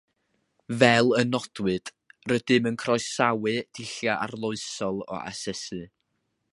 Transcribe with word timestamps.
Fel 0.83 1.11
y 1.19 1.25
nodwyd, 1.33 1.91
rydym 2.31 2.71
yn 2.71 2.79
croesawu 2.85 3.55
dulliau 3.81 4.19
arloesol 4.27 5.03
o 5.07 5.23
asesu 5.33 5.85